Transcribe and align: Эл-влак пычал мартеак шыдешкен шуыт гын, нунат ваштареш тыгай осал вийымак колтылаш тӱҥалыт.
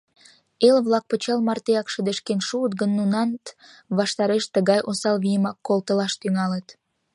Эл-влак 0.67 1.05
пычал 1.09 1.39
мартеак 1.47 1.87
шыдешкен 1.93 2.39
шуыт 2.47 2.73
гын, 2.81 2.91
нунат 2.99 3.45
ваштареш 3.97 4.45
тыгай 4.55 4.79
осал 4.89 5.15
вийымак 5.23 5.57
колтылаш 5.67 6.13
тӱҥалыт. 6.21 6.67